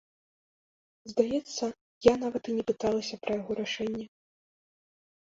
Здаецца, 1.11 1.65
я 2.05 2.13
нават 2.23 2.43
і 2.53 2.55
не 2.59 2.63
пыталася 2.69 3.19
пра 3.27 3.31
яго 3.41 3.51
рашэнне. 3.61 4.05